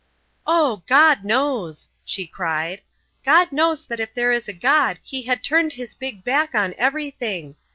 [0.47, 2.81] "Oh, God knows!" she cried.
[3.23, 6.73] "God knows that if there is a God He has turned His big back on
[6.75, 7.55] everything.